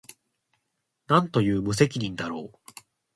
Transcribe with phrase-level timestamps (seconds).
[1.05, 2.57] 何という無責任だろう